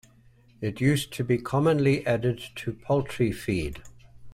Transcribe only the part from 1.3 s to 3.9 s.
commonly added to poultry feed.